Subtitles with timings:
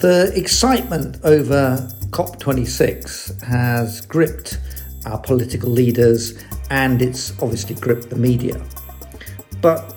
[0.00, 1.76] The excitement over
[2.08, 4.58] COP26 has gripped
[5.04, 8.58] our political leaders and it's obviously gripped the media.
[9.60, 9.94] But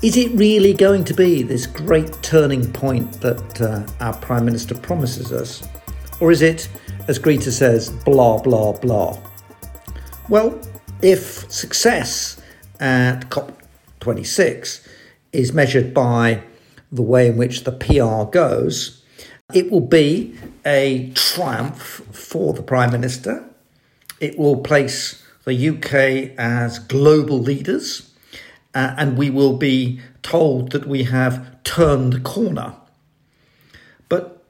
[0.00, 4.74] is it really going to be this great turning point that uh, our Prime Minister
[4.74, 5.68] promises us?
[6.18, 6.70] Or is it,
[7.06, 9.18] as Greta says, blah, blah, blah?
[10.30, 10.58] Well,
[11.02, 12.40] if success
[12.80, 14.88] at COP26
[15.34, 16.42] is measured by
[16.90, 19.02] the way in which the PR goes,
[19.52, 23.48] it will be a triumph for the Prime Minister.
[24.20, 28.12] It will place the UK as global leaders,
[28.74, 32.74] uh, and we will be told that we have turned the corner.
[34.08, 34.42] But,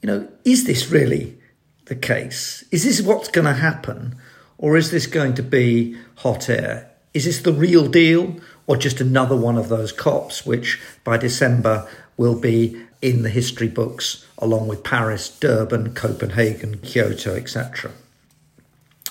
[0.00, 1.38] you know, is this really
[1.84, 2.64] the case?
[2.72, 4.16] Is this what's going to happen?
[4.58, 6.90] Or is this going to be hot air?
[7.14, 11.88] Is this the real deal or just another one of those COPs, which by December
[12.16, 17.90] will be in the history books along with Paris, Durban, Copenhagen, Kyoto, etc.?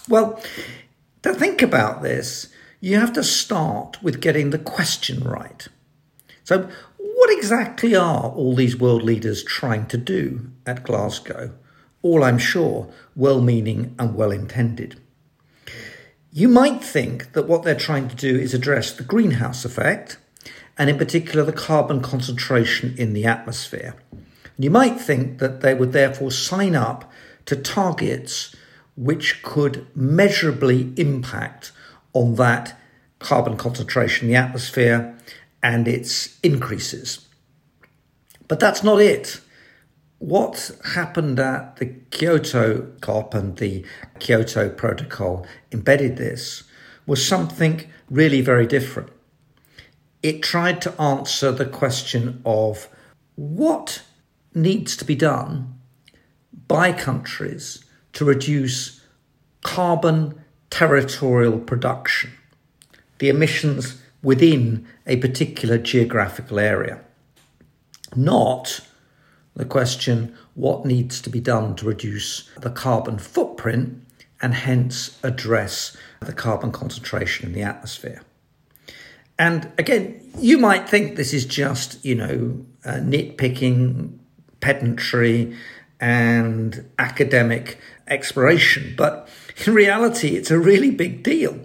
[0.08, 0.42] Well,
[1.24, 2.48] to think about this,
[2.80, 5.68] you have to start with getting the question right.
[6.44, 11.54] So, what exactly are all these world leaders trying to do at Glasgow?
[12.02, 15.00] All, I'm sure, well meaning and well intended.
[16.34, 20.18] You might think that what they're trying to do is address the greenhouse effect,
[20.78, 23.96] and in particular the carbon concentration in the atmosphere.
[24.58, 27.12] You might think that they would therefore sign up
[27.46, 28.56] to targets
[28.96, 31.74] which could measurably impact
[32.14, 32.80] on that
[33.20, 35.18] carbon concentration in the atmosphere
[35.62, 37.28] and its increases.
[38.48, 39.42] But that's not it
[40.22, 43.84] what happened at the Kyoto COP and the
[44.20, 46.64] Kyoto Protocol embedded this
[47.08, 49.10] was something really very different.
[50.22, 52.88] It tried to answer the question of
[53.34, 54.04] what
[54.54, 55.74] needs to be done
[56.68, 57.84] by countries
[58.14, 59.02] to reduce
[59.64, 62.30] carbon territorial production,
[63.18, 67.02] the emissions within a particular geographical area,
[68.16, 68.82] not
[69.56, 74.06] the question what needs to be done to reduce the carbon footprint
[74.42, 78.22] and hence address the carbon concentration in the atmosphere.
[79.38, 84.18] And again, you might think this is just, you know, uh, nitpicking,
[84.60, 85.56] pedantry,
[86.00, 88.94] and academic exploration.
[88.98, 89.30] But
[89.66, 91.60] in reality, it's a really big deal.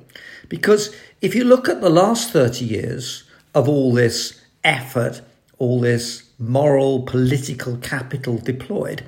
[0.48, 3.24] Because if you look at the last 30 years
[3.54, 5.22] of all this effort,
[5.58, 9.04] all this moral, political capital deployed,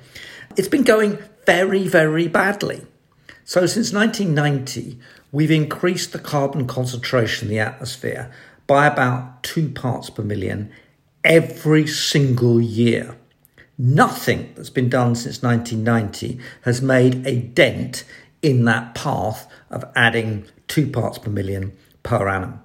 [0.57, 2.87] it's been going very, very badly.
[3.45, 4.99] So, since 1990,
[5.33, 8.31] we've increased the carbon concentration in the atmosphere
[8.67, 10.71] by about two parts per million
[11.25, 13.17] every single year.
[13.79, 18.05] Nothing that's been done since 1990 has made a dent
[18.43, 22.61] in that path of adding two parts per million per annum.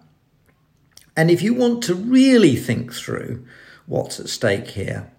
[1.15, 3.45] And if you want to really think through
[3.85, 5.11] what's at stake here.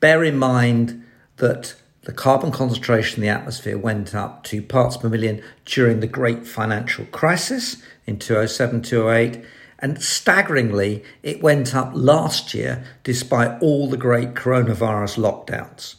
[0.00, 1.04] Bear in mind
[1.36, 6.06] that the carbon concentration in the atmosphere went up to parts per million during the
[6.06, 9.44] great financial crisis in 2007 2008.
[9.78, 15.96] And staggeringly, it went up last year despite all the great coronavirus lockdowns.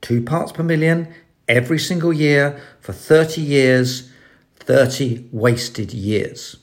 [0.00, 1.12] Two parts per million
[1.48, 4.10] every single year for 30 years,
[4.56, 6.56] 30 wasted years.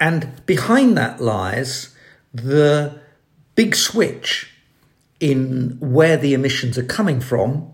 [0.00, 1.94] And behind that lies
[2.34, 3.00] the
[3.56, 4.52] big switch
[5.18, 7.72] in where the emissions are coming from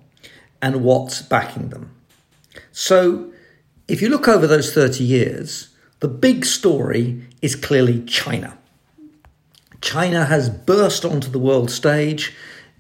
[0.63, 1.91] and what's backing them.
[2.71, 3.33] So,
[3.89, 5.69] if you look over those 30 years,
[6.01, 8.57] the big story is clearly China.
[9.81, 12.33] China has burst onto the world stage.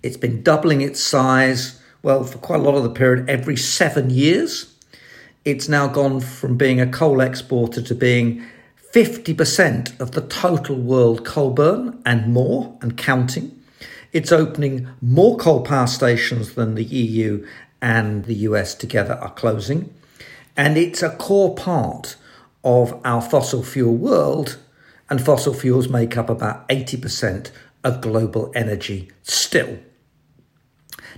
[0.02, 4.10] It's been doubling its size, well, for quite a lot of the period, every seven
[4.10, 4.74] years.
[5.44, 8.44] It's now gone from being a coal exporter to being
[8.92, 13.58] 50% of the total world coal burn and more and counting.
[14.12, 17.46] It's opening more coal power stations than the EU
[17.80, 19.92] and the US together are closing.
[20.58, 22.16] And it's a core part
[22.62, 24.58] of our fossil fuel world.
[25.08, 27.50] And fossil fuels make up about 80%
[27.82, 29.78] of global energy still.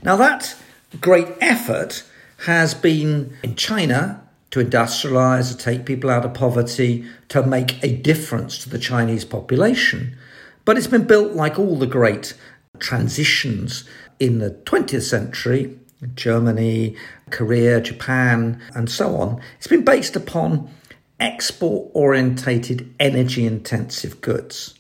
[0.03, 0.56] Now, that
[1.00, 2.05] great effort
[2.47, 4.23] has been in China
[4.55, 9.25] to industrialize, to take people out of poverty, to make a difference to the Chinese
[9.25, 10.17] population.
[10.65, 12.35] But it's been built like all the great
[12.79, 13.83] transitions
[14.21, 15.77] in the 20th century
[16.15, 16.95] Germany,
[17.31, 19.41] Korea, Japan, and so on.
[19.56, 20.71] It's been based upon
[21.19, 24.79] export orientated, energy intensive goods.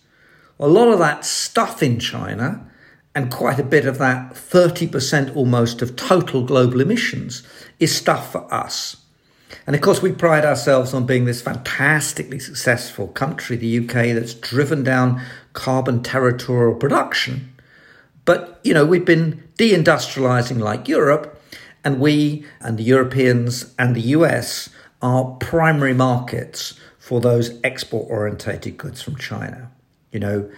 [0.60, 2.64] A lot of that stuff in China
[3.12, 7.42] and quite a bit of that 30% almost of total global emissions
[7.80, 8.98] is stuff for us.
[9.66, 14.34] And of course, we pride ourselves on being this fantastically successful country, the UK, that's
[14.34, 15.22] driven down
[15.52, 17.54] carbon territorial production.
[18.24, 21.40] But, you know, we've been deindustrializing like Europe,
[21.84, 24.70] and we and the Europeans and the US
[25.02, 29.70] are primary markets for those export orientated goods from China.
[30.10, 30.50] You know,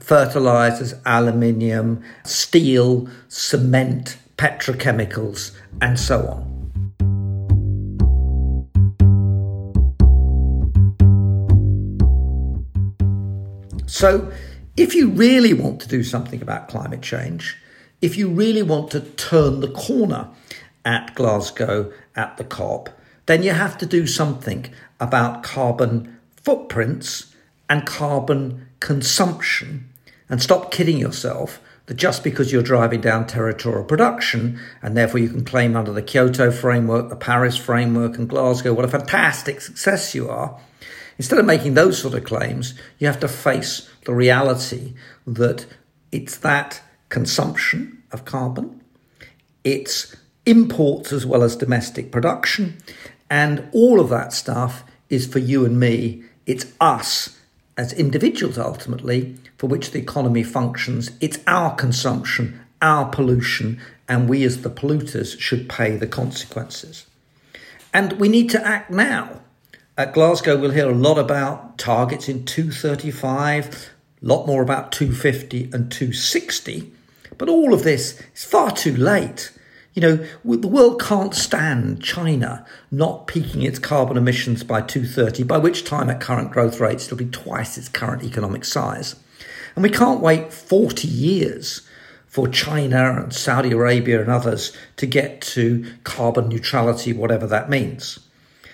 [0.00, 6.51] fertilizers, aluminium, steel, cement, petrochemicals, and so on.
[13.92, 14.32] So,
[14.74, 17.58] if you really want to do something about climate change,
[18.00, 20.30] if you really want to turn the corner
[20.82, 22.88] at Glasgow at the COP,
[23.26, 27.34] then you have to do something about carbon footprints
[27.68, 29.90] and carbon consumption
[30.30, 35.28] and stop kidding yourself that just because you're driving down territorial production and therefore you
[35.28, 40.14] can claim under the Kyoto framework, the Paris framework, and Glasgow what a fantastic success
[40.14, 40.58] you are.
[41.22, 44.92] Instead of making those sort of claims, you have to face the reality
[45.24, 45.64] that
[46.10, 48.82] it's that consumption of carbon,
[49.62, 50.16] it's
[50.46, 52.76] imports as well as domestic production,
[53.30, 56.24] and all of that stuff is for you and me.
[56.44, 57.38] It's us
[57.76, 61.12] as individuals ultimately for which the economy functions.
[61.20, 67.06] It's our consumption, our pollution, and we as the polluters should pay the consequences.
[67.94, 69.42] And we need to act now.
[69.98, 73.90] At Glasgow, we'll hear a lot about targets in 235,
[74.22, 76.90] a lot more about 250 and 260.
[77.36, 79.52] But all of this is far too late.
[79.92, 85.58] You know, the world can't stand China not peaking its carbon emissions by 2030, by
[85.58, 89.16] which time, at current growth rates, it'll be twice its current economic size.
[89.76, 91.86] And we can't wait 40 years
[92.26, 98.20] for China and Saudi Arabia and others to get to carbon neutrality, whatever that means.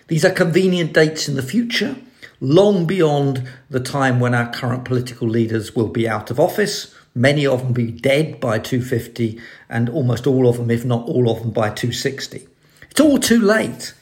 [0.09, 1.97] These are convenient dates in the future,
[2.41, 7.47] long beyond the time when our current political leaders will be out of office Many
[7.49, 11.41] of them be dead by 250, and almost all of them, if not all of
[11.41, 12.47] them, by 260.
[12.91, 13.93] It's all too late.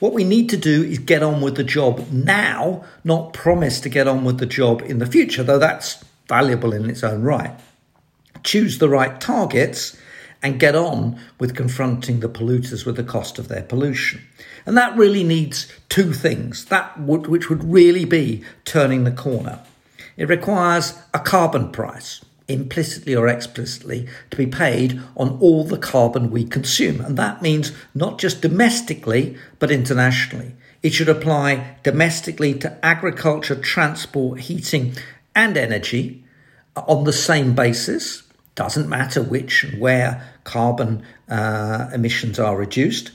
[0.00, 3.90] What we need to do is get on with the job now, not promise to
[3.90, 7.52] get on with the job in the future, though that's valuable in its own right.
[8.44, 9.94] Choose the right targets
[10.44, 14.20] and get on with confronting the polluters with the cost of their pollution.
[14.66, 19.60] And that really needs two things, that would, which would really be turning the corner.
[20.16, 26.30] It requires a carbon price implicitly or explicitly, to be paid on all the carbon
[26.30, 27.00] we consume.
[27.00, 30.54] And that means not just domestically, but internationally.
[30.82, 34.94] It should apply domestically to agriculture, transport, heating,
[35.34, 36.22] and energy
[36.76, 38.22] on the same basis.
[38.54, 43.10] Doesn't matter which and where carbon uh, emissions are reduced.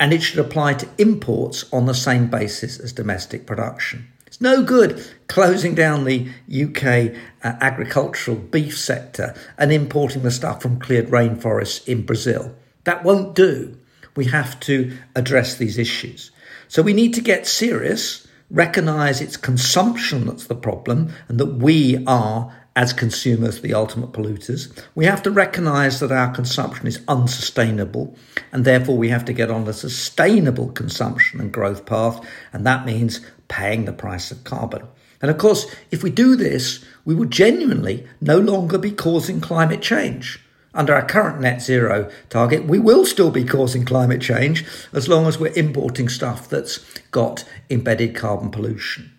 [0.00, 4.08] And it should apply to imports on the same basis as domestic production.
[4.26, 7.14] It's no good closing down the UK
[7.44, 12.54] uh, agricultural beef sector and importing the stuff from cleared rainforests in Brazil.
[12.84, 13.78] That won't do.
[14.16, 16.30] We have to address these issues.
[16.66, 22.02] So we need to get serious, recognize it's consumption that's the problem, and that we
[22.06, 24.72] are as consumers, the ultimate polluters.
[24.94, 28.16] We have to recognize that our consumption is unsustainable,
[28.50, 32.86] and therefore we have to get on a sustainable consumption and growth path, and that
[32.86, 34.82] means paying the price of carbon.
[35.20, 39.82] And of course, if we do this, we will genuinely no longer be causing climate
[39.82, 40.40] change.
[40.74, 45.26] Under our current net zero target, we will still be causing climate change as long
[45.26, 46.78] as we're importing stuff that's
[47.10, 49.12] got embedded carbon pollution.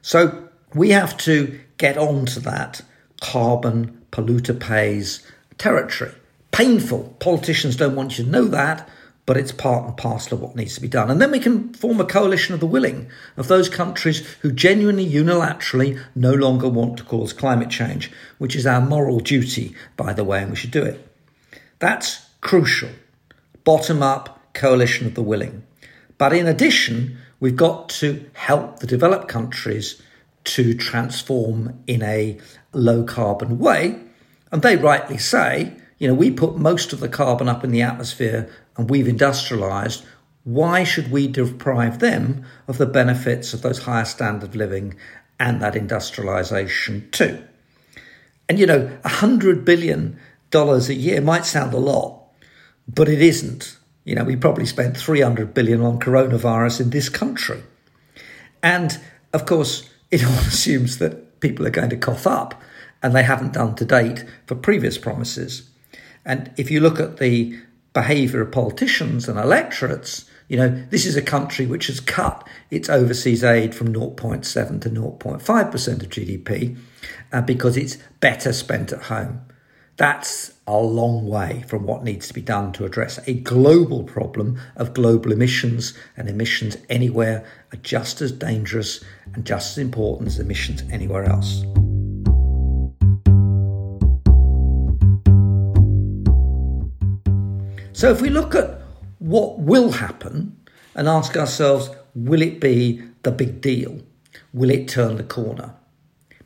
[0.00, 2.80] So we have to get onto that
[3.20, 5.26] carbon polluter pays
[5.58, 6.12] territory.
[6.50, 7.16] Painful.
[7.20, 8.88] Politicians don't want you to know that,
[9.26, 11.10] but it's part and parcel of what needs to be done.
[11.10, 15.06] And then we can form a coalition of the willing, of those countries who genuinely,
[15.06, 20.24] unilaterally no longer want to cause climate change, which is our moral duty, by the
[20.24, 21.06] way, and we should do it.
[21.78, 22.90] That's crucial.
[23.64, 25.62] Bottom up coalition of the willing.
[26.16, 30.00] But in addition, we've got to help the developed countries
[30.48, 32.38] to transform in a
[32.72, 34.00] low carbon way.
[34.50, 37.82] And they rightly say, you know, we put most of the carbon up in the
[37.82, 40.04] atmosphere and we've industrialized,
[40.44, 44.94] why should we deprive them of the benefits of those higher standard of living
[45.38, 47.42] and that industrialization too?
[48.48, 50.18] And you know, a hundred billion
[50.50, 52.22] dollars a year might sound a lot,
[52.86, 53.76] but it isn't.
[54.04, 57.62] You know, we probably spent 300 billion on coronavirus in this country.
[58.62, 58.98] And
[59.34, 62.60] of course, it all assumes that people are going to cough up
[63.02, 65.70] and they haven't done to date for previous promises.
[66.24, 67.58] And if you look at the
[67.92, 72.88] behaviour of politicians and electorates, you know, this is a country which has cut its
[72.88, 76.76] overseas aid from 0.7 to 0.5% of GDP
[77.32, 79.42] uh, because it's better spent at home.
[79.96, 84.60] That's a long way from what needs to be done to address a global problem
[84.76, 90.38] of global emissions, and emissions anywhere are just as dangerous and just as important as
[90.38, 91.64] emissions anywhere else.
[97.92, 98.80] So, if we look at
[99.18, 100.56] what will happen
[100.94, 104.00] and ask ourselves, will it be the big deal?
[104.52, 105.74] Will it turn the corner?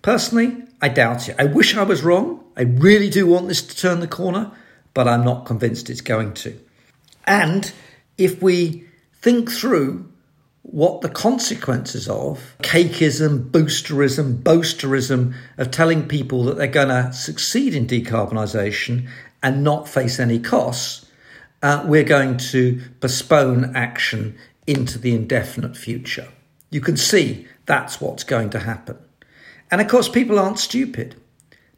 [0.00, 1.37] Personally, I doubt it.
[1.38, 2.41] I wish I was wrong.
[2.56, 4.50] I really do want this to turn the corner,
[4.94, 6.59] but I'm not convinced it's going to.
[7.26, 7.73] And
[8.18, 10.12] if we think through
[10.62, 17.75] what the consequences of cakeism, boosterism, boasterism of telling people that they're going to succeed
[17.75, 19.09] in decarbonisation
[19.42, 21.06] and not face any costs,
[21.62, 26.28] uh, we're going to postpone action into the indefinite future.
[26.71, 28.99] You can see that's what's going to happen.
[29.71, 31.16] And of course, people aren't stupid.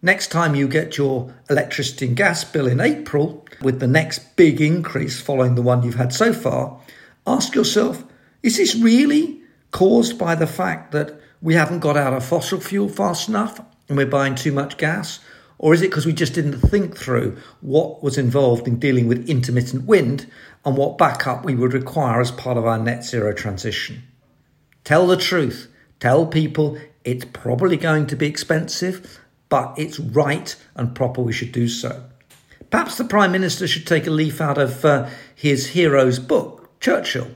[0.05, 4.61] Next time you get your electricity and gas bill in April, with the next big
[4.61, 6.79] increase following the one you've had so far,
[7.27, 8.05] ask yourself
[8.43, 12.91] is this really caused by the fact that we haven't got out of fossil fuel
[12.91, 13.59] fast enough
[13.89, 15.21] and we're buying too much gas?
[15.57, 19.27] Or is it because we just didn't think through what was involved in dealing with
[19.27, 20.31] intermittent wind
[20.67, 24.03] and what backup we would require as part of our net zero transition?
[24.85, 25.73] Tell the truth.
[25.99, 29.19] Tell people it's probably going to be expensive,
[29.55, 32.03] but it's right and proper we should do so.
[32.71, 37.29] Perhaps the Prime Minister should take a leaf out of uh, his hero's book, Churchill,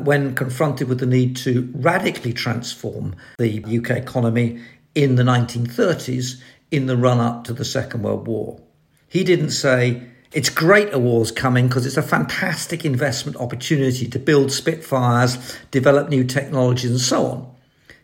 [0.00, 4.60] when confronted with the need to radically transform the UK economy
[4.94, 6.40] in the 1930s
[6.70, 8.60] in the run up to the Second World War.
[9.08, 10.00] He didn't say,
[10.32, 16.08] it's great a war's coming because it's a fantastic investment opportunity to build Spitfires, develop
[16.08, 17.52] new technologies, and so on.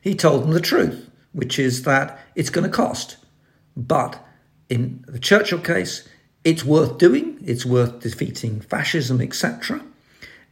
[0.00, 3.16] He told them the truth, which is that it's going to cost.
[3.76, 4.24] But
[4.68, 6.08] in the Churchill case,
[6.44, 9.82] it's worth doing, it's worth defeating fascism, etc.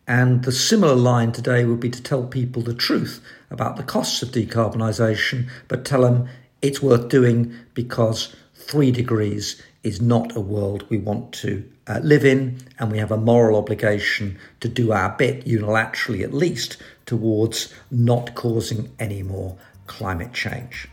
[0.06, 4.22] And the similar line today would be to tell people the truth about the costs
[4.22, 6.28] of decarbonisation, but tell them
[6.62, 12.24] it's worth doing because three degrees is not a world we want to uh, live
[12.24, 17.72] in, and we have a moral obligation to do our bit, unilaterally at least, towards
[17.90, 19.56] not causing any more
[19.86, 20.88] climate change.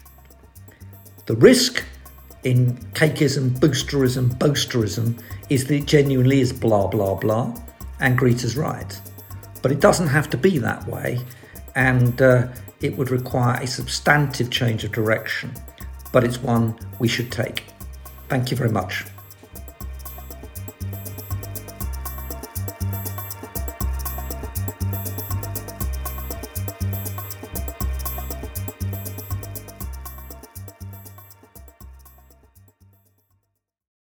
[1.25, 1.83] The risk
[2.45, 7.53] in cakeism, boosterism, boasterism is that it genuinely is blah, blah, blah,
[7.99, 9.01] and Greta's right.
[9.61, 11.19] But it doesn't have to be that way,
[11.73, 12.47] and uh,
[12.81, 15.51] it would require a substantive change of direction,
[16.13, 17.65] but it's one we should take.
[18.29, 19.05] Thank you very much.